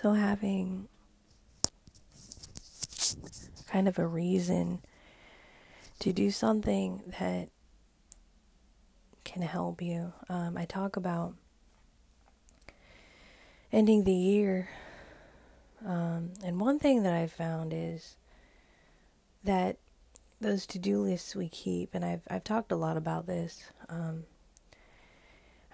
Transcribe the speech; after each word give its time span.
So 0.00 0.12
having 0.12 0.86
kind 3.66 3.88
of 3.88 3.98
a 3.98 4.06
reason 4.06 4.78
to 5.98 6.12
do 6.12 6.30
something 6.30 7.02
that 7.18 7.48
can 9.24 9.42
help 9.42 9.82
you. 9.82 10.12
Um, 10.28 10.56
I 10.56 10.66
talk 10.66 10.94
about 10.94 11.34
ending 13.72 14.04
the 14.04 14.12
year. 14.12 14.68
Um, 15.84 16.30
and 16.44 16.60
one 16.60 16.78
thing 16.78 17.02
that 17.02 17.12
I've 17.12 17.32
found 17.32 17.72
is 17.74 18.14
that 19.42 19.78
those 20.40 20.64
to 20.66 20.78
do 20.78 21.00
lists 21.00 21.34
we 21.34 21.48
keep, 21.48 21.92
and 21.92 22.04
I've, 22.04 22.22
I've 22.30 22.44
talked 22.44 22.70
a 22.70 22.76
lot 22.76 22.96
about 22.96 23.26
this. 23.26 23.64
Um, 23.88 24.26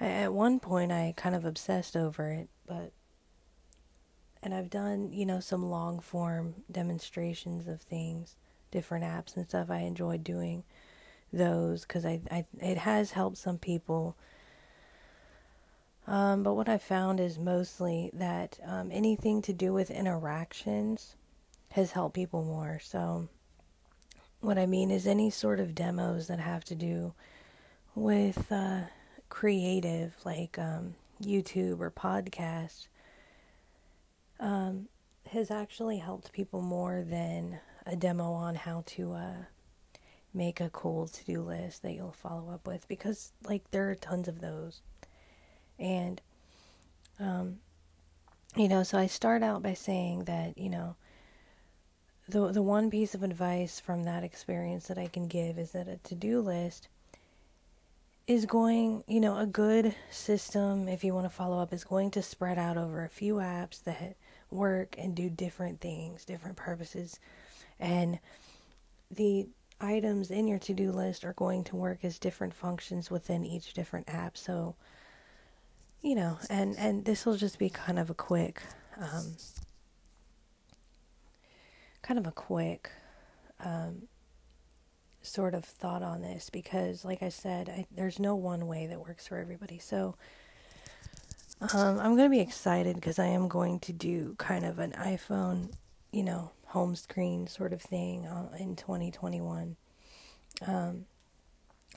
I, 0.01 0.07
at 0.07 0.33
one 0.33 0.61
point, 0.61 0.93
I 0.93 1.13
kind 1.15 1.35
of 1.35 1.45
obsessed 1.45 1.95
over 1.95 2.31
it, 2.31 2.49
but 2.67 2.93
and 4.45 4.53
I've 4.53 4.69
done, 4.69 5.11
you 5.11 5.25
know, 5.25 5.41
some 5.41 5.71
long 5.71 6.01
form 6.01 6.55
demonstrations 6.71 7.67
of 7.67 7.81
things, 7.81 8.37
different 8.71 9.05
apps 9.05 9.37
and 9.37 9.49
stuff. 9.49 9.71
I 9.71 9.79
enjoy 9.79 10.19
doing 10.19 10.65
those 11.33 11.83
because 11.83 12.05
I, 12.05 12.21
I, 12.31 12.45
it 12.61 12.77
has 12.79 13.13
helped 13.13 13.39
some 13.39 13.57
people. 13.57 14.17
Um, 16.07 16.43
but 16.43 16.53
what 16.53 16.69
I 16.69 16.77
found 16.77 17.21
is 17.21 17.39
mostly 17.39 18.11
that 18.13 18.59
um, 18.67 18.91
anything 18.93 19.41
to 19.43 19.55
do 19.55 19.73
with 19.73 19.91
interactions 19.91 21.17
has 21.71 21.93
helped 21.93 22.15
people 22.15 22.45
more. 22.45 22.79
So, 22.83 23.29
what 24.43 24.59
I 24.59 24.67
mean 24.67 24.91
is 24.91 25.07
any 25.07 25.31
sort 25.31 25.59
of 25.59 25.75
demos 25.75 26.27
that 26.27 26.39
have 26.39 26.65
to 26.65 26.75
do 26.75 27.15
with 27.95 28.53
uh, 28.53 28.83
creative, 29.31 30.13
like 30.27 30.59
um, 30.59 30.97
YouTube 31.23 31.81
or 31.81 31.91
podcasts, 31.91 32.89
um, 34.45 34.89
has 35.33 35.51
actually 35.51 35.97
helped 35.97 36.33
people 36.33 36.61
more 36.61 37.03
than 37.03 37.59
a 37.87 37.97
demo 37.97 38.33
on 38.35 38.55
how 38.55 38.83
to 38.85 39.15
uh, 39.15 39.45
make 40.35 40.61
a 40.61 40.69
cool 40.69 41.09
to 41.09 41.25
do 41.25 41.41
list 41.41 41.83
that 41.83 41.95
you'll 41.95 42.13
follow 42.13 42.51
up 42.53 42.67
with 42.67 42.87
because, 42.87 43.33
like, 43.49 43.71
there 43.71 43.91
are 43.91 43.95
tons 43.95 44.29
of 44.29 44.43
those. 44.43 44.83
And, 45.79 46.21
um, 47.19 47.61
you 48.55 48.69
know, 48.69 48.83
so 48.83 48.99
I 48.99 49.07
start 49.07 49.43
out 49.43 49.63
by 49.63 49.73
saying 49.73 50.25
that, 50.25 50.59
you 50.59 50.69
know, 50.69 50.95
the 52.29 52.53
the 52.53 52.63
one 52.63 52.91
piece 52.91 53.15
of 53.15 53.23
advice 53.23 53.81
from 53.81 54.05
that 54.05 54.25
experience 54.25 54.87
that 54.87 54.99
I 54.99 55.09
can 55.09 55.27
give 55.27 55.59
is 55.59 55.73
that 55.73 55.89
a 55.89 55.97
to-do 55.97 56.41
list 56.41 56.89
is 58.27 58.47
going, 58.47 59.05
you 59.07 59.21
know, 59.21 59.37
a 59.37 59.47
good 59.47 59.95
system 60.11 60.89
if 60.89 61.05
you 61.05 61.15
want 61.15 61.27
to 61.27 61.31
follow 61.31 61.59
up 61.59 61.73
is 61.73 61.85
going 61.85 62.11
to 62.13 62.23
spread 62.23 62.59
out 62.59 62.77
over 62.77 63.05
a 63.05 63.09
few 63.09 63.35
apps 63.35 63.83
that 63.85 64.17
work 64.51 64.95
and 64.97 65.15
do 65.15 65.29
different 65.29 65.81
things, 65.81 66.25
different 66.25 66.57
purposes. 66.57 67.21
And 67.79 68.19
the 69.11 69.49
items 69.81 70.31
in 70.31 70.49
your 70.49 70.59
to 70.61 70.73
do 70.73 70.91
list 70.91 71.25
are 71.25 71.35
going 71.35 71.65
to 71.65 71.77
work 71.77 71.99
as 72.03 72.19
different 72.19 72.55
functions 72.55 73.11
within 73.11 73.45
each 73.45 73.75
different 73.75 74.09
app. 74.09 74.39
So, 74.39 74.77
you 76.01 76.15
know, 76.15 76.39
and, 76.49 76.79
and 76.79 77.05
this 77.05 77.27
will 77.27 77.37
just 77.37 77.59
be 77.59 77.69
kind 77.69 77.99
of 77.99 78.09
a 78.09 78.15
quick, 78.15 78.63
um, 78.99 79.37
kind 82.01 82.19
of 82.19 82.27
a 82.27 82.33
quick, 82.33 82.91
um, 83.61 84.09
sort 85.25 85.55
of 85.55 85.65
thought 85.65 86.03
on 86.03 86.23
this 86.23 86.51
because, 86.51 87.05
like 87.05 87.23
I 87.23 87.29
said, 87.29 87.69
I, 87.69 87.87
there's 87.91 88.19
no 88.19 88.35
one 88.35 88.67
way 88.67 88.87
that 88.87 89.01
works 89.01 89.27
for 89.27 89.39
everybody. 89.39 89.79
So, 89.79 90.17
um, 91.61 91.99
I'm 91.99 92.17
going 92.17 92.31
to 92.31 92.37
be 92.37 92.41
excited 92.41 92.97
because 92.97 93.19
I 93.19 93.27
am 93.27 93.49
going 93.49 93.81
to 93.81 93.93
do 93.93 94.35
kind 94.39 94.65
of 94.65 94.79
an 94.79 94.93
iPhone, 94.93 95.73
you 96.13 96.23
know, 96.23 96.51
home 96.67 96.97
screen 96.97 97.47
sort 97.47 97.73
of 97.73 97.81
thing 97.81 98.27
uh, 98.27 98.49
in 98.59 98.77
2021. 98.77 99.77
Um, 100.67 101.07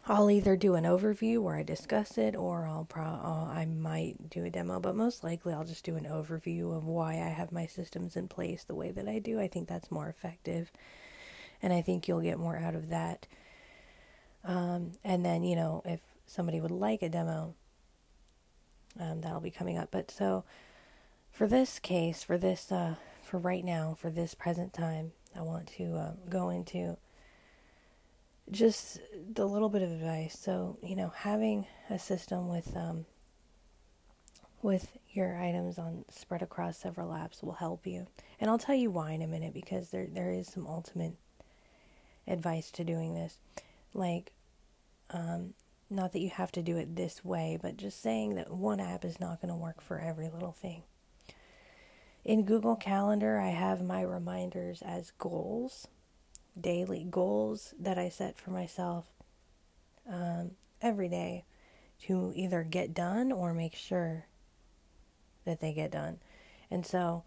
I'll 0.09 0.31
either 0.31 0.55
do 0.55 0.75
an 0.75 0.85
overview 0.85 1.39
where 1.39 1.57
I 1.57 1.63
discuss 1.63 2.17
it, 2.17 2.33
or 2.35 2.65
I'll 2.65 2.85
pro 2.85 3.03
I'll, 3.03 3.51
I 3.51 3.65
might 3.65 4.29
do 4.29 4.45
a 4.45 4.49
demo, 4.49 4.79
but 4.79 4.95
most 4.95 5.21
likely 5.23 5.53
I'll 5.53 5.65
just 5.65 5.83
do 5.83 5.95
an 5.95 6.05
overview 6.05 6.75
of 6.75 6.85
why 6.85 7.13
I 7.15 7.29
have 7.29 7.51
my 7.51 7.65
systems 7.65 8.15
in 8.15 8.29
place 8.29 8.63
the 8.63 8.75
way 8.75 8.91
that 8.91 9.07
I 9.07 9.19
do. 9.19 9.39
I 9.39 9.49
think 9.49 9.67
that's 9.67 9.91
more 9.91 10.07
effective, 10.07 10.71
and 11.61 11.73
I 11.73 11.81
think 11.81 12.07
you'll 12.07 12.21
get 12.21 12.39
more 12.39 12.57
out 12.57 12.75
of 12.75 12.89
that. 12.89 13.27
Um, 14.43 14.93
and 15.03 15.25
then 15.25 15.43
you 15.43 15.55
know 15.55 15.81
if 15.85 15.99
somebody 16.25 16.61
would 16.61 16.71
like 16.71 17.01
a 17.01 17.09
demo, 17.09 17.55
um, 18.99 19.21
that'll 19.21 19.41
be 19.41 19.51
coming 19.51 19.77
up. 19.77 19.89
But 19.91 20.11
so 20.11 20.43
for 21.31 21.47
this 21.47 21.79
case, 21.79 22.23
for 22.23 22.37
this, 22.37 22.71
uh, 22.71 22.95
for 23.23 23.37
right 23.37 23.63
now, 23.63 23.95
for 23.99 24.09
this 24.09 24.33
present 24.33 24.73
time, 24.73 25.11
I 25.35 25.41
want 25.41 25.67
to 25.77 25.95
uh, 25.95 26.11
go 26.29 26.49
into 26.49 26.97
just 28.49 28.99
a 29.35 29.45
little 29.45 29.69
bit 29.69 29.81
of 29.81 29.91
advice. 29.91 30.37
So 30.39 30.77
you 30.83 30.95
know, 30.95 31.11
having 31.15 31.65
a 31.89 31.99
system 31.99 32.47
with 32.47 32.75
um, 32.75 33.05
with 34.61 34.97
your 35.11 35.37
items 35.37 35.77
on 35.77 36.05
spread 36.09 36.41
across 36.41 36.77
several 36.77 37.09
apps 37.09 37.43
will 37.43 37.53
help 37.53 37.85
you, 37.85 38.07
and 38.39 38.49
I'll 38.49 38.57
tell 38.57 38.75
you 38.75 38.89
why 38.89 39.11
in 39.11 39.21
a 39.21 39.27
minute 39.27 39.53
because 39.53 39.89
there 39.89 40.07
there 40.11 40.31
is 40.31 40.47
some 40.47 40.65
ultimate 40.65 41.15
advice 42.27 42.71
to 42.71 42.83
doing 42.83 43.13
this, 43.13 43.37
like 43.93 44.31
um, 45.09 45.53
not 45.89 46.11
that 46.13 46.19
you 46.19 46.29
have 46.29 46.51
to 46.53 46.61
do 46.61 46.77
it 46.77 46.95
this 46.95 47.23
way, 47.23 47.57
but 47.61 47.77
just 47.77 48.01
saying 48.01 48.35
that 48.35 48.51
one 48.51 48.79
app 48.79 49.05
is 49.05 49.19
not 49.19 49.41
going 49.41 49.53
to 49.53 49.57
work 49.57 49.81
for 49.81 49.99
every 49.99 50.29
little 50.29 50.51
thing. 50.51 50.83
In 52.25 52.43
Google 52.43 52.75
Calendar, 52.75 53.39
I 53.39 53.49
have 53.49 53.81
my 53.81 54.01
reminders 54.01 54.81
as 54.81 55.11
goals, 55.11 55.87
daily 56.59 57.05
goals 57.09 57.73
that 57.79 57.97
I 57.97 58.09
set 58.09 58.37
for 58.37 58.51
myself 58.51 59.05
um, 60.11 60.51
every 60.81 61.07
day 61.07 61.45
to 62.03 62.33
either 62.35 62.63
get 62.63 62.93
done 62.93 63.31
or 63.31 63.53
make 63.53 63.75
sure 63.75 64.25
that 65.45 65.61
they 65.61 65.73
get 65.73 65.91
done. 65.91 66.19
And 66.69 66.85
so 66.85 67.23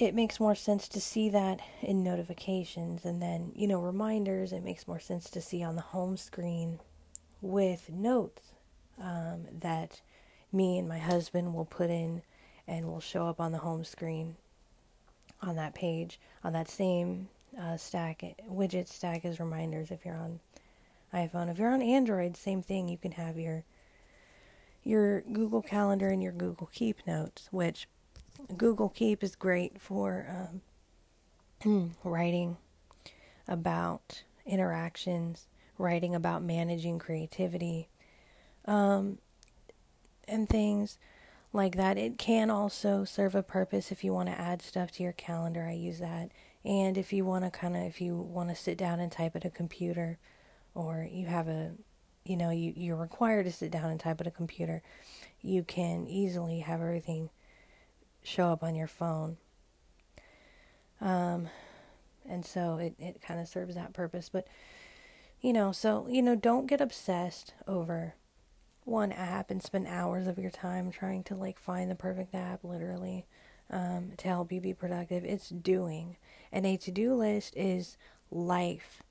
it 0.00 0.14
makes 0.14 0.40
more 0.40 0.54
sense 0.54 0.88
to 0.88 1.00
see 1.00 1.28
that 1.28 1.60
in 1.82 2.02
notifications 2.02 3.04
and 3.04 3.20
then, 3.20 3.52
you 3.54 3.66
know, 3.66 3.80
reminders. 3.80 4.52
It 4.52 4.64
makes 4.64 4.88
more 4.88 5.00
sense 5.00 5.28
to 5.30 5.40
see 5.40 5.62
on 5.62 5.76
the 5.76 5.82
home 5.82 6.16
screen 6.16 6.80
with 7.42 7.90
notes 7.90 8.54
um, 9.00 9.46
that 9.60 10.00
me 10.52 10.78
and 10.78 10.88
my 10.88 10.98
husband 10.98 11.54
will 11.54 11.66
put 11.66 11.90
in 11.90 12.22
and 12.66 12.86
will 12.86 13.00
show 13.00 13.26
up 13.26 13.40
on 13.40 13.52
the 13.52 13.58
home 13.58 13.84
screen 13.84 14.36
on 15.42 15.56
that 15.56 15.74
page, 15.74 16.18
on 16.44 16.52
that 16.54 16.68
same 16.68 17.28
uh, 17.58 17.76
stack, 17.76 18.22
widget 18.48 18.88
stack 18.88 19.24
as 19.24 19.40
reminders 19.40 19.90
if 19.90 20.04
you're 20.04 20.16
on 20.16 20.40
iPhone. 21.12 21.50
If 21.50 21.58
you're 21.58 21.72
on 21.72 21.82
Android, 21.82 22.36
same 22.36 22.62
thing. 22.62 22.88
You 22.88 22.98
can 22.98 23.12
have 23.12 23.38
your 23.38 23.64
your 24.82 25.20
Google 25.20 25.60
Calendar 25.60 26.08
and 26.08 26.22
your 26.22 26.32
Google 26.32 26.70
Keep 26.72 27.06
notes, 27.06 27.48
which 27.50 27.86
Google 28.56 28.88
Keep 28.88 29.22
is 29.22 29.36
great 29.36 29.80
for 29.80 30.50
um, 31.64 31.94
writing 32.04 32.56
about 33.46 34.22
interactions, 34.46 35.46
writing 35.78 36.14
about 36.14 36.42
managing 36.42 36.98
creativity, 36.98 37.88
um, 38.64 39.18
and 40.26 40.48
things 40.48 40.98
like 41.52 41.76
that. 41.76 41.98
It 41.98 42.18
can 42.18 42.50
also 42.50 43.04
serve 43.04 43.34
a 43.34 43.42
purpose 43.42 43.90
if 43.90 44.04
you 44.04 44.12
want 44.12 44.28
to 44.28 44.40
add 44.40 44.62
stuff 44.62 44.90
to 44.92 45.02
your 45.02 45.12
calendar. 45.12 45.64
I 45.64 45.72
use 45.72 45.98
that. 45.98 46.30
And 46.64 46.98
if 46.98 47.12
you 47.12 47.24
want 47.24 47.44
to 47.44 47.50
kind 47.50 47.76
of, 47.76 47.82
if 47.84 48.00
you 48.00 48.16
want 48.16 48.50
to 48.50 48.54
sit 48.54 48.76
down 48.76 49.00
and 49.00 49.10
type 49.10 49.34
at 49.34 49.44
a 49.44 49.50
computer, 49.50 50.18
or 50.74 51.08
you 51.10 51.26
have 51.26 51.48
a, 51.48 51.72
you 52.24 52.36
know, 52.36 52.50
you, 52.50 52.72
you're 52.76 52.96
required 52.96 53.44
to 53.44 53.52
sit 53.52 53.70
down 53.70 53.90
and 53.90 53.98
type 53.98 54.20
at 54.20 54.26
a 54.26 54.30
computer, 54.30 54.82
you 55.40 55.64
can 55.64 56.06
easily 56.06 56.60
have 56.60 56.80
everything 56.80 57.30
show 58.22 58.48
up 58.48 58.62
on 58.62 58.74
your 58.74 58.86
phone. 58.86 59.36
Um, 61.00 61.48
and 62.28 62.44
so 62.44 62.76
it, 62.76 62.94
it 62.98 63.22
kind 63.22 63.40
of 63.40 63.48
serves 63.48 63.74
that 63.74 63.92
purpose. 63.92 64.28
But, 64.28 64.46
you 65.40 65.52
know, 65.52 65.72
so, 65.72 66.06
you 66.08 66.22
know, 66.22 66.36
don't 66.36 66.66
get 66.66 66.80
obsessed 66.80 67.54
over 67.66 68.14
one 68.84 69.12
app 69.12 69.50
and 69.50 69.62
spend 69.62 69.86
hours 69.86 70.26
of 70.26 70.38
your 70.38 70.50
time 70.50 70.90
trying 70.90 71.22
to 71.24 71.34
like 71.34 71.58
find 71.58 71.90
the 71.90 71.94
perfect 71.94 72.34
app, 72.34 72.64
literally, 72.64 73.26
um, 73.70 74.12
to 74.18 74.28
help 74.28 74.52
you 74.52 74.60
be 74.60 74.74
productive. 74.74 75.24
It's 75.24 75.48
doing. 75.48 76.16
And 76.52 76.66
a 76.66 76.76
to 76.78 76.90
do 76.90 77.14
list 77.14 77.56
is 77.56 77.96
life. 78.30 79.02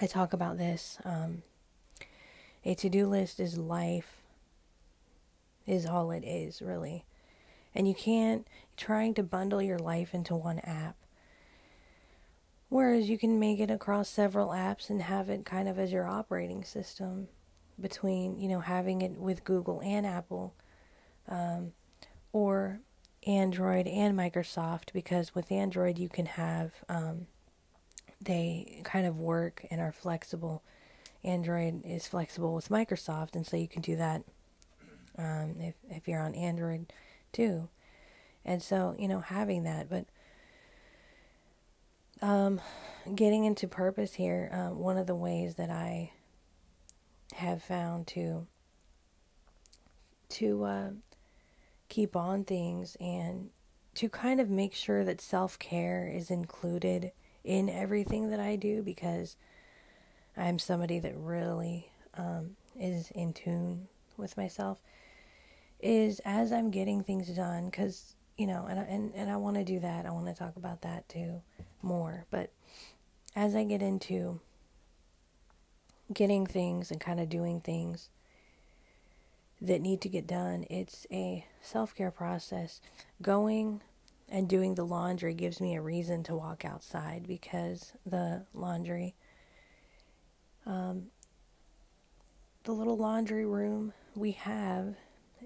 I 0.00 0.06
talk 0.06 0.32
about 0.32 0.58
this. 0.58 0.98
Um, 1.04 1.42
a 2.64 2.74
to 2.74 2.88
do 2.88 3.06
list 3.06 3.40
is 3.40 3.56
life, 3.56 4.16
is 5.66 5.86
all 5.86 6.10
it 6.10 6.24
is, 6.24 6.60
really. 6.60 7.04
And 7.74 7.86
you 7.86 7.94
can't 7.94 8.46
trying 8.76 9.14
to 9.14 9.22
bundle 9.22 9.62
your 9.62 9.78
life 9.78 10.14
into 10.14 10.34
one 10.34 10.58
app. 10.60 10.96
Whereas 12.68 13.10
you 13.10 13.18
can 13.18 13.38
make 13.38 13.58
it 13.60 13.70
across 13.70 14.08
several 14.08 14.48
apps 14.48 14.90
and 14.90 15.02
have 15.02 15.28
it 15.28 15.44
kind 15.44 15.68
of 15.68 15.78
as 15.78 15.92
your 15.92 16.06
operating 16.06 16.64
system 16.64 17.28
between, 17.80 18.38
you 18.38 18.48
know, 18.48 18.60
having 18.60 19.02
it 19.02 19.12
with 19.12 19.44
Google 19.44 19.80
and 19.82 20.06
Apple, 20.06 20.54
um, 21.28 21.72
or 22.32 22.80
Android 23.26 23.86
and 23.86 24.16
Microsoft 24.16 24.92
because 24.92 25.34
with 25.34 25.52
Android 25.52 25.98
you 25.98 26.08
can 26.08 26.26
have 26.26 26.72
um, 26.88 27.26
they 28.20 28.80
kind 28.84 29.06
of 29.06 29.18
work 29.18 29.66
and 29.70 29.80
are 29.80 29.92
flexible. 29.92 30.62
Android 31.22 31.82
is 31.84 32.06
flexible 32.06 32.54
with 32.54 32.68
Microsoft, 32.68 33.34
and 33.34 33.46
so 33.46 33.56
you 33.56 33.68
can 33.68 33.82
do 33.82 33.96
that 33.96 34.22
um, 35.18 35.56
if 35.58 35.74
if 35.90 36.08
you're 36.08 36.22
on 36.22 36.34
Android 36.34 36.92
too. 37.32 37.68
And 38.44 38.62
so 38.62 38.94
you 38.98 39.08
know 39.08 39.20
having 39.20 39.64
that, 39.64 39.88
but 39.88 40.06
um, 42.22 42.60
getting 43.14 43.44
into 43.44 43.66
purpose 43.66 44.14
here, 44.14 44.50
um, 44.52 44.78
one 44.78 44.98
of 44.98 45.06
the 45.06 45.14
ways 45.14 45.54
that 45.56 45.70
I 45.70 46.12
have 47.34 47.62
found 47.62 48.06
to 48.08 48.46
to 50.30 50.64
uh, 50.64 50.90
keep 51.88 52.14
on 52.14 52.44
things 52.44 52.96
and 53.00 53.50
to 53.94 54.08
kind 54.08 54.40
of 54.40 54.48
make 54.48 54.74
sure 54.74 55.04
that 55.04 55.20
self 55.20 55.58
care 55.58 56.08
is 56.08 56.30
included 56.30 57.12
in 57.44 57.68
everything 57.68 58.30
that 58.30 58.40
I 58.40 58.56
do 58.56 58.82
because 58.82 59.36
I'm 60.36 60.58
somebody 60.58 60.98
that 61.00 61.16
really 61.16 61.90
um, 62.16 62.56
is 62.78 63.10
in 63.10 63.32
tune 63.32 63.88
with 64.16 64.36
myself. 64.36 64.80
Is 65.82 66.20
as 66.24 66.52
I'm 66.52 66.70
getting 66.70 67.02
things 67.02 67.28
done, 67.28 67.66
because 67.66 68.14
you 68.36 68.46
know, 68.46 68.66
and 68.68 68.78
and 68.80 69.12
and 69.14 69.30
I 69.30 69.36
want 69.36 69.56
to 69.56 69.64
do 69.64 69.80
that. 69.80 70.06
I 70.06 70.10
want 70.10 70.26
to 70.26 70.34
talk 70.34 70.56
about 70.56 70.82
that 70.82 71.08
too 71.08 71.42
more. 71.82 72.26
But 72.30 72.50
as 73.34 73.54
I 73.54 73.64
get 73.64 73.82
into 73.82 74.40
getting 76.12 76.46
things 76.46 76.90
and 76.90 77.00
kind 77.00 77.20
of 77.20 77.28
doing 77.28 77.60
things 77.60 78.08
that 79.60 79.80
need 79.80 80.00
to 80.00 80.08
get 80.08 80.26
done, 80.26 80.64
it's 80.70 81.06
a 81.10 81.46
self 81.60 81.94
care 81.94 82.10
process. 82.10 82.80
Going 83.22 83.82
and 84.28 84.48
doing 84.48 84.74
the 84.74 84.86
laundry 84.86 85.34
gives 85.34 85.60
me 85.60 85.74
a 85.74 85.80
reason 85.80 86.22
to 86.24 86.34
walk 86.34 86.64
outside 86.64 87.26
because 87.26 87.92
the 88.06 88.44
laundry, 88.54 89.14
um, 90.64 91.06
the 92.64 92.72
little 92.72 92.96
laundry 92.96 93.44
room 93.44 93.92
we 94.14 94.32
have 94.32 94.96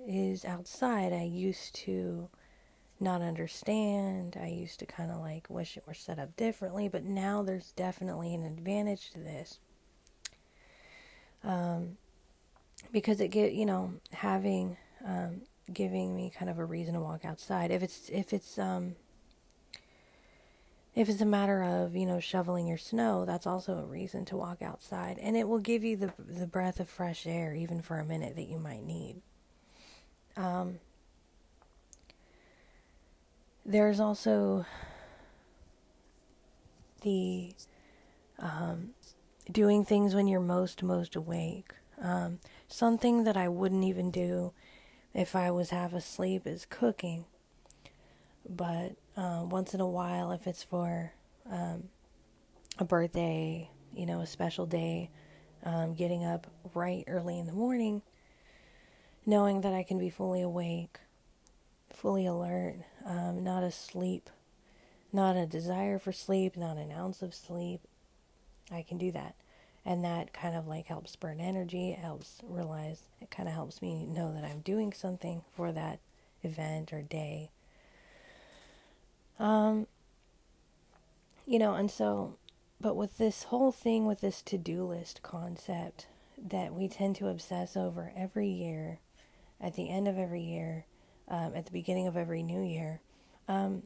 is 0.06 0.44
outside. 0.44 1.12
I 1.12 1.22
used 1.22 1.74
to 1.76 2.28
not 3.00 3.22
understand. 3.22 4.38
I 4.40 4.48
used 4.48 4.78
to 4.80 4.86
kind 4.86 5.10
of 5.10 5.20
like 5.20 5.46
wish 5.48 5.76
it 5.76 5.84
were 5.86 5.94
set 5.94 6.18
up 6.18 6.36
differently, 6.36 6.88
but 6.88 7.04
now 7.04 7.42
there's 7.42 7.72
definitely 7.72 8.34
an 8.34 8.44
advantage 8.44 9.10
to 9.12 9.18
this. 9.18 9.58
Um, 11.42 11.98
because 12.90 13.20
it 13.20 13.28
get 13.28 13.52
you 13.52 13.66
know 13.66 13.94
having 14.12 14.76
um, 15.04 15.42
giving 15.72 16.16
me 16.16 16.30
kind 16.36 16.50
of 16.50 16.58
a 16.58 16.64
reason 16.64 16.94
to 16.94 17.00
walk 17.00 17.24
outside. 17.24 17.70
If 17.70 17.82
it's 17.82 18.08
if 18.10 18.32
it's 18.32 18.58
um 18.58 18.96
if 20.94 21.08
it's 21.08 21.20
a 21.20 21.26
matter 21.26 21.62
of 21.62 21.96
you 21.96 22.06
know 22.06 22.20
shoveling 22.20 22.66
your 22.66 22.78
snow, 22.78 23.24
that's 23.24 23.46
also 23.46 23.78
a 23.78 23.84
reason 23.84 24.24
to 24.26 24.36
walk 24.36 24.62
outside, 24.62 25.18
and 25.18 25.36
it 25.36 25.48
will 25.48 25.58
give 25.58 25.84
you 25.84 25.96
the 25.96 26.12
the 26.18 26.46
breath 26.46 26.80
of 26.80 26.88
fresh 26.88 27.26
air 27.26 27.54
even 27.54 27.82
for 27.82 27.98
a 27.98 28.04
minute 28.04 28.36
that 28.36 28.48
you 28.48 28.58
might 28.58 28.84
need. 28.84 29.20
Um, 30.36 30.78
there's 33.64 34.00
also 34.00 34.66
the 37.02 37.52
um, 38.38 38.90
doing 39.50 39.84
things 39.84 40.14
when 40.14 40.26
you're 40.26 40.40
most 40.40 40.82
most 40.82 41.16
awake. 41.16 41.72
Um, 42.00 42.40
something 42.68 43.24
that 43.24 43.36
I 43.36 43.48
wouldn't 43.48 43.84
even 43.84 44.10
do 44.10 44.52
if 45.14 45.36
I 45.36 45.50
was 45.50 45.70
half 45.70 45.92
asleep 45.92 46.46
is 46.46 46.66
cooking. 46.68 47.24
But 48.48 48.96
uh, 49.16 49.44
once 49.44 49.74
in 49.74 49.80
a 49.80 49.88
while, 49.88 50.32
if 50.32 50.46
it's 50.46 50.62
for 50.62 51.12
um, 51.50 51.84
a 52.78 52.84
birthday, 52.84 53.70
you 53.94 54.06
know, 54.06 54.20
a 54.20 54.26
special 54.26 54.66
day, 54.66 55.10
um, 55.64 55.94
getting 55.94 56.24
up 56.24 56.46
right 56.74 57.04
early 57.06 57.38
in 57.38 57.46
the 57.46 57.52
morning, 57.52 58.02
knowing 59.26 59.62
that 59.62 59.72
I 59.72 59.82
can 59.82 59.98
be 59.98 60.10
fully 60.10 60.40
awake, 60.40 60.98
fully 61.92 62.26
alert, 62.26 62.76
um, 63.04 63.42
not 63.42 63.62
asleep, 63.62 64.30
not 65.12 65.36
a 65.36 65.46
desire 65.46 65.98
for 65.98 66.12
sleep, 66.12 66.56
not 66.56 66.76
an 66.76 66.90
ounce 66.92 67.22
of 67.22 67.34
sleep, 67.34 67.80
I 68.70 68.82
can 68.82 68.98
do 68.98 69.12
that. 69.12 69.34
And 69.84 70.02
that 70.04 70.32
kind 70.32 70.56
of 70.56 70.66
like 70.66 70.86
helps 70.86 71.14
burn 71.16 71.40
energy 71.40 71.92
helps 71.92 72.40
realize 72.42 73.02
it 73.20 73.30
kind 73.30 73.48
of 73.48 73.54
helps 73.54 73.82
me 73.82 74.06
know 74.06 74.32
that 74.32 74.44
i'm 74.44 74.60
doing 74.60 74.92
something 74.92 75.42
for 75.54 75.72
that 75.72 75.98
event 76.42 76.92
or 76.92 77.02
day. 77.02 77.50
Um 79.38 79.86
you 81.46 81.58
know 81.58 81.74
and 81.74 81.90
so 81.90 82.36
but 82.80 82.96
with 82.96 83.18
this 83.18 83.44
whole 83.44 83.72
thing 83.72 84.06
with 84.06 84.20
this 84.20 84.40
to-do 84.42 84.84
list 84.84 85.22
concept 85.22 86.06
that 86.42 86.72
we 86.74 86.88
tend 86.88 87.16
to 87.16 87.28
obsess 87.28 87.76
over 87.76 88.12
every 88.16 88.48
year 88.48 88.98
at 89.60 89.74
the 89.74 89.88
end 89.88 90.08
of 90.08 90.18
every 90.18 90.42
year 90.42 90.86
um, 91.28 91.52
at 91.54 91.66
the 91.66 91.72
beginning 91.72 92.06
of 92.06 92.16
every 92.16 92.42
new 92.42 92.62
year 92.62 93.00
um, 93.48 93.82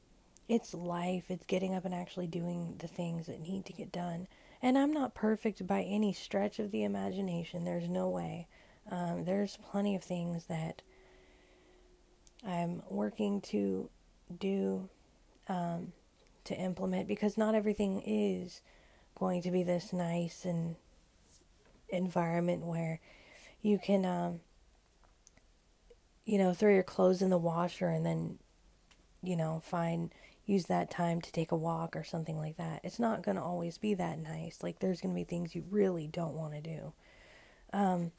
it's 0.49 0.75
life 0.75 1.25
it's 1.29 1.47
getting 1.47 1.75
up 1.75 1.85
and 1.85 1.95
actually 1.95 2.27
doing 2.27 2.75
the 2.79 2.89
things 2.89 3.27
that 3.27 3.41
need 3.41 3.65
to 3.65 3.73
get 3.73 3.93
done 3.93 4.27
and 4.61 4.77
I'm 4.77 4.93
not 4.93 5.15
perfect 5.15 5.67
by 5.67 5.83
any 5.83 6.13
stretch 6.13 6.59
of 6.59 6.71
the 6.71 6.83
imagination. 6.83 7.65
There's 7.65 7.89
no 7.89 8.09
way. 8.09 8.49
Um, 8.91 9.25
there's 9.25 9.57
plenty 9.71 9.95
of 9.95 10.03
things 10.03 10.47
that 10.47 10.83
I'm 12.47 12.83
working 12.89 13.41
to 13.43 13.89
do, 14.39 14.89
um, 15.49 15.93
to 16.45 16.55
implement, 16.55 17.07
because 17.07 17.39
not 17.39 17.55
everything 17.55 18.03
is 18.05 18.63
going 19.15 19.43
to 19.43 19.51
be 19.51 19.63
this 19.63 19.93
nice 19.93 20.45
and 20.45 20.77
environment 21.89 22.65
where 22.65 23.01
you 23.63 23.79
can, 23.79 24.05
um, 24.05 24.41
you 26.29 26.37
know, 26.37 26.53
throw 26.53 26.71
your 26.71 26.83
clothes 26.83 27.23
in 27.23 27.31
the 27.31 27.39
washer 27.39 27.89
and 27.89 28.05
then, 28.05 28.39
you 29.23 29.35
know, 29.35 29.63
find 29.65 30.13
use 30.45 30.67
that 30.67 30.91
time 30.91 31.23
to 31.23 31.33
take 31.33 31.51
a 31.51 31.57
walk 31.57 31.97
or 31.97 32.05
something 32.05 32.37
like 32.37 32.59
that. 32.59 32.81
It's 32.85 32.99
not 32.99 33.23
going 33.23 33.39
to 33.39 33.43
always 33.43 33.79
be 33.79 33.95
that 33.95 34.19
nice. 34.19 34.63
Like, 34.63 34.79
there's 34.79 35.01
going 35.01 35.15
to 35.15 35.19
be 35.19 35.25
things 35.25 35.55
you 35.55 35.65
really 35.71 36.07
don't 36.07 36.35
want 36.35 36.53
to 36.53 36.61
do. 36.61 36.93
Um, 37.73 38.13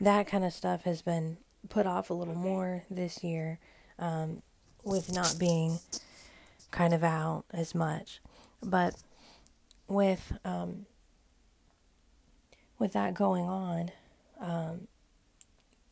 that 0.00 0.26
kind 0.26 0.44
of 0.44 0.52
stuff 0.52 0.82
has 0.82 1.02
been 1.02 1.36
put 1.68 1.86
off 1.86 2.10
a 2.10 2.14
little 2.14 2.34
more 2.34 2.82
this 2.90 3.22
year 3.22 3.60
um, 3.96 4.42
with 4.82 5.12
not 5.12 5.36
being 5.38 5.78
kind 6.72 6.92
of 6.92 7.04
out 7.04 7.44
as 7.52 7.76
much. 7.76 8.20
But 8.60 8.96
with 9.86 10.32
um, 10.44 10.86
with 12.76 12.92
that 12.94 13.14
going 13.14 13.44
on, 13.44 13.92
um, 14.40 14.88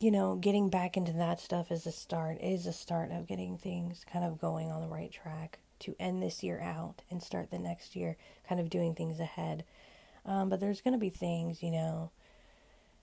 you 0.01 0.11
know, 0.11 0.37
getting 0.37 0.69
back 0.69 0.97
into 0.97 1.13
that 1.13 1.41
stuff 1.41 1.73
is 1.73 1.87
a 1.87 1.93
start, 1.93 2.39
is 2.41 2.67
a 2.67 2.73
start 2.73 3.11
of 3.11 3.27
getting 3.27 3.59
things 3.59 4.05
kind 4.11 4.25
of 4.25 4.41
going 4.41 4.71
on 4.71 4.81
the 4.81 4.87
right 4.87 5.11
track 5.11 5.59
to 5.81 5.97
end 5.99 6.23
this 6.23 6.43
year 6.43 6.61
out 6.61 7.03
and 7.11 7.23
start 7.23 7.51
the 7.51 7.59
next 7.59 7.97
year 7.97 8.17
kind 8.49 8.61
of 8.61 8.71
doing 8.71 8.95
things 8.95 9.19
ahead. 9.19 9.65
Um, 10.25 10.49
but 10.49 10.61
there's 10.61 10.81
going 10.81 10.93
to 10.93 10.99
be 10.99 11.11
things, 11.11 11.63
you 11.63 11.71
know. 11.71 12.11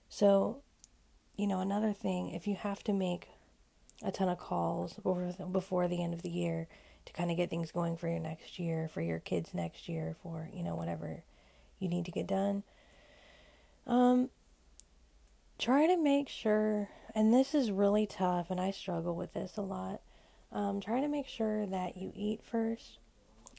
So, 0.09 0.61
you 1.37 1.47
know, 1.47 1.59
another 1.59 1.91
thing, 1.91 2.29
if 2.31 2.47
you 2.47 2.55
have 2.55 2.83
to 2.83 2.93
make 2.93 3.29
a 4.03 4.11
ton 4.11 4.29
of 4.29 4.37
calls 4.37 4.93
before, 4.93 5.33
before 5.51 5.87
the 5.87 6.03
end 6.03 6.13
of 6.13 6.21
the 6.21 6.29
year 6.29 6.67
to 7.05 7.13
kind 7.13 7.31
of 7.31 7.37
get 7.37 7.49
things 7.49 7.71
going 7.71 7.97
for 7.97 8.07
your 8.07 8.19
next 8.19 8.57
year, 8.59 8.89
for 8.93 9.01
your 9.01 9.19
kids 9.19 9.53
next 9.53 9.89
year, 9.89 10.15
for, 10.21 10.49
you 10.53 10.63
know, 10.63 10.75
whatever 10.75 11.23
you 11.79 11.89
need 11.89 12.05
to 12.05 12.11
get 12.11 12.27
done. 12.27 12.63
Um, 13.87 14.29
try 15.57 15.88
to 15.88 15.97
make 15.97 16.29
sure, 16.29 16.89
and 17.13 17.33
this 17.33 17.55
is 17.55 17.71
really 17.71 18.05
tough, 18.05 18.50
and 18.50 18.59
I 18.59 18.71
struggle 18.71 19.15
with 19.15 19.33
this 19.33 19.57
a 19.57 19.62
lot. 19.62 20.01
Um, 20.51 20.79
try 20.79 21.01
to 21.01 21.07
make 21.07 21.27
sure 21.27 21.65
that 21.65 21.97
you 21.97 22.12
eat 22.15 22.41
first. 22.43 23.00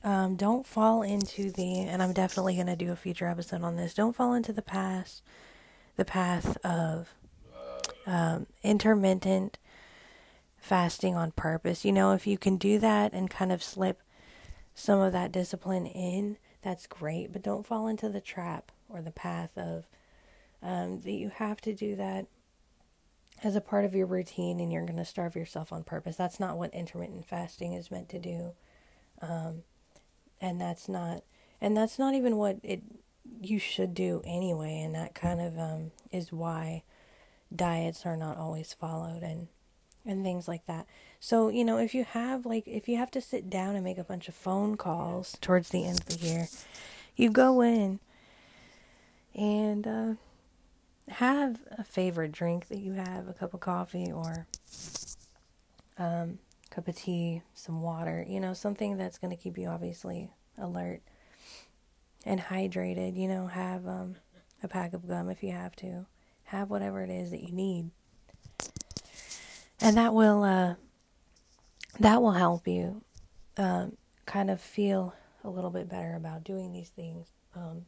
Um, 0.05 0.37
don't 0.37 0.67
fall 0.67 1.03
into 1.03 1.51
the, 1.51 1.81
and 1.81 2.03
I'm 2.03 2.13
definitely 2.13 2.55
going 2.55 2.67
to 2.69 2.77
do 2.77 2.93
a 2.93 2.97
future 2.97 3.29
episode 3.29 3.63
on 3.63 3.77
this. 3.77 3.95
Don't 3.95 4.15
fall 4.15 4.35
into 4.35 4.53
the 4.53 4.63
past, 4.63 5.23
the 5.97 6.05
path 6.05 6.57
of 6.65 7.15
um, 8.07 8.47
intermittent 8.63 9.59
fasting 10.59 11.15
on 11.15 11.33
purpose. 11.33 11.85
You 11.85 11.93
know, 11.93 12.13
if 12.13 12.27
you 12.27 12.39
can 12.39 12.57
do 12.57 12.79
that 12.79 13.13
and 13.13 13.31
kind 13.31 13.53
of 13.53 13.63
slip 13.63 14.03
some 14.75 15.01
of 15.01 15.13
that 15.13 15.33
discipline 15.33 15.87
in, 15.87 16.37
that's 16.63 16.87
great. 16.87 17.33
But 17.33 17.43
don't 17.43 17.67
fall 17.67 17.89
into 17.89 18.09
the 18.09 18.21
trap 18.21 18.73
or 18.89 19.01
the 19.01 19.11
path 19.11 19.57
of 19.57 19.87
um, 20.67 20.99
that 21.01 21.13
you 21.13 21.29
have 21.29 21.61
to 21.61 21.73
do 21.73 21.95
that 21.95 22.27
as 23.45 23.55
a 23.55 23.61
part 23.61 23.85
of 23.85 23.95
your 23.95 24.07
routine 24.07 24.59
and 24.59 24.73
you're 24.73 24.85
going 24.85 24.97
to 24.97 25.05
starve 25.05 25.37
yourself 25.37 25.73
on 25.73 25.85
purpose. 25.85 26.17
That's 26.17 26.41
not 26.41 26.59
what 26.59 26.75
intermittent 26.75 27.25
fasting 27.25 27.73
is 27.73 27.91
meant 27.91 28.09
to 28.09 28.19
do. 28.19 28.53
Um, 29.23 29.63
and 30.41 30.61
that's 30.61 30.89
not 30.89 31.23
and 31.61 31.77
that's 31.77 31.99
not 31.99 32.15
even 32.15 32.37
what 32.37 32.59
it 32.63 32.83
you 33.41 33.59
should 33.59 33.95
do 33.95 34.21
anyway 34.27 34.81
and 34.81 34.95
that 34.95 35.15
kind 35.15 35.41
of 35.41 35.59
um, 35.59 35.91
is 36.13 36.33
why 36.33 36.83
diets 37.55 38.05
are 38.05 38.17
not 38.17 38.37
always 38.37 38.73
followed 38.75 39.23
and 39.23 39.47
and 40.05 40.23
things 40.25 40.47
like 40.49 40.67
that. 40.67 40.87
So, 41.21 41.49
you 41.49 41.65
know, 41.65 41.79
if 41.79 41.95
you 41.95 42.05
have 42.05 42.45
like 42.45 42.67
if 42.67 42.89
you 42.89 42.97
have 42.97 43.13
to 43.13 43.21
sit 43.21 43.49
down 43.49 43.77
and 43.77 43.85
make 43.85 43.99
a 43.99 44.05
bunch 44.05 44.29
of 44.29 44.35
phone 44.35 44.77
calls 44.77 45.39
towards 45.41 45.69
the 45.69 45.85
end 45.85 46.01
of 46.01 46.07
the 46.07 46.27
year, 46.27 46.49
you 47.15 47.31
go 47.31 47.61
in 47.61 48.01
and 49.37 49.87
uh, 49.87 50.15
have 51.09 51.61
a 51.71 51.85
favorite 51.85 52.33
drink 52.33 52.69
that 52.69 52.79
you 52.79 52.93
have, 52.93 53.29
a 53.29 53.33
cup 53.33 53.55
of 53.55 53.61
coffee 53.61 54.11
or 54.13 54.47
um, 55.99 56.39
cup 56.71 56.89
of 56.89 56.97
tea, 56.97 57.43
some 57.55 57.81
water, 57.81 58.25
you 58.29 58.41
know, 58.41 58.53
something 58.53 58.97
that's 58.97 59.19
going 59.19 59.35
to 59.35 59.43
keep 59.43 59.57
you 59.57 59.69
obviously 59.69 60.31
alert 60.59 61.01
and 62.25 62.41
hydrated, 62.41 63.17
you 63.17 63.29
know, 63.29 63.47
have 63.47 63.87
um, 63.87 64.17
a 64.63 64.69
pack 64.69 64.93
of 64.93 65.07
gum 65.07 65.31
if 65.31 65.43
you 65.43 65.53
have 65.53 65.77
to. 65.77 66.07
Have 66.45 66.71
whatever 66.71 67.03
it 67.03 67.11
is 67.11 67.33
that 67.33 67.43
you 67.43 67.53
need. 67.53 67.91
And 69.81 69.97
that 69.97 70.15
will 70.15 70.45
uh, 70.45 70.77
that 71.99 72.23
will 72.23 72.33
help 72.33 72.69
you 72.69 73.03
um, 73.57 73.97
kind 74.27 74.51
of 74.51 74.61
feel 74.61 75.15
a 75.43 75.51
little 75.51 75.71
bit 75.71 75.89
better 75.89 76.15
about 76.15 76.45
doing 76.45 76.73
these 76.73 76.89
things. 76.91 77.27
Um, 77.55 77.87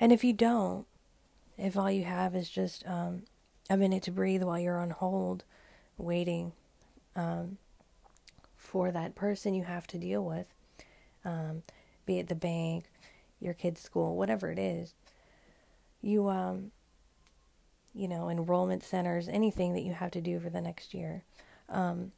and 0.00 0.12
if 0.12 0.22
you 0.22 0.32
don't, 0.32 0.86
if 1.58 1.76
all 1.76 1.90
you 1.90 2.04
have 2.04 2.34
is 2.34 2.48
just 2.48 2.86
um, 2.86 3.22
a 3.68 3.76
minute 3.76 4.02
to 4.04 4.10
breathe 4.10 4.42
while 4.42 4.58
you're 4.58 4.80
on 4.80 4.90
hold, 4.90 5.44
waiting 5.96 6.52
um, 7.16 7.58
for 8.56 8.90
that 8.92 9.14
person 9.14 9.54
you 9.54 9.64
have 9.64 9.86
to 9.88 9.98
deal 9.98 10.24
with, 10.24 10.46
um, 11.24 11.62
be 12.06 12.18
it 12.18 12.28
the 12.28 12.34
bank, 12.34 12.84
your 13.40 13.54
kid's 13.54 13.80
school, 13.80 14.16
whatever 14.16 14.50
it 14.50 14.58
is, 14.58 14.94
you 16.00 16.28
um, 16.28 16.70
you 17.94 18.06
know, 18.06 18.28
enrollment 18.28 18.84
centers, 18.84 19.28
anything 19.28 19.74
that 19.74 19.82
you 19.82 19.92
have 19.92 20.12
to 20.12 20.20
do 20.20 20.38
for 20.38 20.50
the 20.50 20.60
next 20.60 20.94
year. 20.94 21.24
Um, 21.68 22.12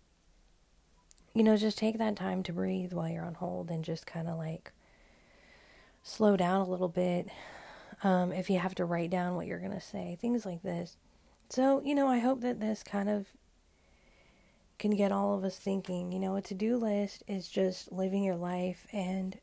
you 1.32 1.42
know, 1.42 1.56
just 1.56 1.78
take 1.78 1.96
that 1.98 2.16
time 2.16 2.42
to 2.42 2.52
breathe 2.52 2.92
while 2.92 3.08
you're 3.08 3.24
on 3.24 3.34
hold 3.34 3.70
and 3.70 3.84
just 3.84 4.06
kind 4.06 4.28
of 4.28 4.36
like 4.36 4.72
slow 6.02 6.36
down 6.36 6.60
a 6.60 6.68
little 6.68 6.88
bit. 6.88 7.28
Um, 8.02 8.32
if 8.32 8.48
you 8.48 8.58
have 8.58 8.74
to 8.76 8.84
write 8.84 9.10
down 9.10 9.36
what 9.36 9.46
you're 9.46 9.58
going 9.58 9.72
to 9.72 9.80
say, 9.80 10.16
things 10.20 10.46
like 10.46 10.62
this. 10.62 10.96
So, 11.50 11.82
you 11.84 11.94
know, 11.94 12.08
I 12.08 12.18
hope 12.18 12.40
that 12.40 12.60
this 12.60 12.82
kind 12.82 13.08
of 13.08 13.26
can 14.78 14.92
get 14.92 15.12
all 15.12 15.36
of 15.36 15.44
us 15.44 15.58
thinking. 15.58 16.10
You 16.10 16.18
know, 16.18 16.36
a 16.36 16.42
to 16.42 16.54
do 16.54 16.76
list 16.76 17.22
is 17.28 17.48
just 17.48 17.92
living 17.92 18.24
your 18.24 18.36
life 18.36 18.86
and 18.92 19.38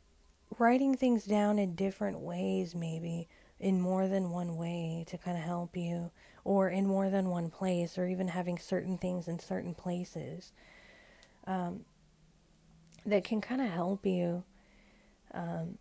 writing 0.58 0.96
things 0.96 1.26
down 1.26 1.60
in 1.60 1.76
different 1.76 2.20
ways, 2.20 2.74
maybe 2.74 3.28
in 3.60 3.82
more 3.82 4.08
than 4.08 4.32
one 4.32 4.58
way 4.58 5.04
to 5.08 5.18
kind 5.18 5.38
of 5.38 5.44
help 5.44 5.76
you, 5.76 6.12
or 6.44 6.70
in 6.70 6.88
more 6.88 7.10
than 7.10 7.30
one 7.30 7.50
place, 7.50 7.98
or 7.98 8.08
even 8.08 8.30
having 8.30 8.58
certain 8.58 8.98
things 8.98 9.28
in 9.28 9.38
certain 9.40 9.74
places 9.74 10.52
um, 11.46 11.86
that 13.06 13.24
can 13.24 13.42
kind 13.42 13.62
of 13.62 13.70
help 13.70 14.06
you 14.06 14.44
um, 15.34 15.78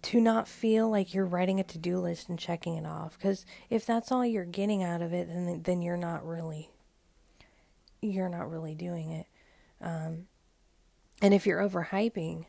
to 0.00 0.20
not 0.20 0.46
feel 0.46 0.88
like 0.88 1.12
you're 1.12 1.26
writing 1.26 1.58
a 1.58 1.64
to 1.64 1.78
do 1.78 1.98
list 1.98 2.28
and 2.28 2.38
checking 2.38 2.76
it 2.76 2.86
off. 2.86 3.18
Because 3.18 3.44
if 3.68 3.84
that's 3.84 4.12
all 4.12 4.24
you're 4.24 4.44
getting 4.44 4.82
out 4.82 5.02
of 5.02 5.12
it, 5.12 5.28
then 5.28 5.62
then 5.62 5.82
you're 5.82 5.96
not 5.96 6.26
really 6.26 6.70
you're 8.00 8.28
not 8.28 8.50
really 8.50 8.74
doing 8.74 9.10
it. 9.10 9.26
Um, 9.80 10.26
and 11.20 11.34
if 11.34 11.46
you're 11.46 11.60
overhyping, 11.60 12.46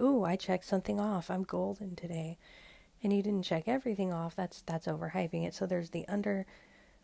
ooh, 0.00 0.24
I 0.24 0.36
checked 0.36 0.64
something 0.64 0.98
off. 0.98 1.30
I'm 1.30 1.42
golden 1.42 1.96
today 1.96 2.38
and 3.02 3.12
you 3.12 3.22
didn't 3.22 3.44
check 3.44 3.68
everything 3.68 4.12
off, 4.12 4.34
that's 4.34 4.62
that's 4.62 4.86
overhyping 4.86 5.46
it. 5.46 5.54
So 5.54 5.66
there's 5.66 5.90
the 5.90 6.06
under 6.08 6.46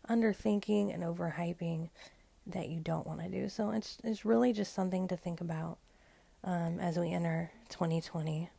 underthinking 0.09 0.93
and 0.93 1.03
overhyping 1.03 1.89
that 2.45 2.69
you 2.69 2.79
don't 2.79 3.07
want 3.07 3.21
to 3.21 3.29
do. 3.29 3.47
So 3.49 3.71
it's 3.71 3.97
it's 4.03 4.25
really 4.25 4.53
just 4.53 4.73
something 4.73 5.07
to 5.07 5.17
think 5.17 5.39
about 5.39 5.77
um, 6.43 6.79
as 6.79 6.97
we 6.97 7.11
enter 7.11 7.51
2020. 7.69 8.49